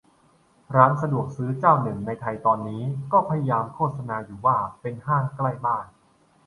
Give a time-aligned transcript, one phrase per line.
[0.75, 5.85] ร้านสะดวกซื้อเจ้าหนึ่งในไทยตอนนี้ก็พยายามโฆษณาอยู่ ว่าเป็น "ห้างใกล้บ้าน"